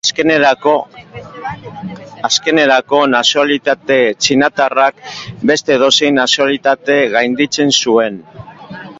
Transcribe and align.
Azkenerako, 2.29 3.01
nazionalitate 3.11 3.97
txinatarrak 4.27 5.03
beste 5.51 5.75
edozein 5.77 6.17
nazionalitate 6.21 6.97
gainditzen 7.17 7.75
zuen. 7.85 8.19